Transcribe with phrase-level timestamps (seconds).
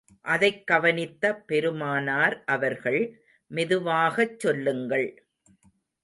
[0.25, 3.01] அதைக் கவனித்த பெருமானார் அவர்கள்,
[3.51, 5.07] மெதுவாகச் சொல்லுங்கள்.